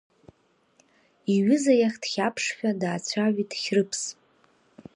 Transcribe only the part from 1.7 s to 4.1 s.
иахь дхьаԥшшәа даацәажәеит Хьрыԥс.